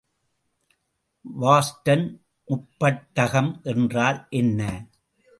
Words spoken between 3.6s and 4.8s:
என்றால் என்ன?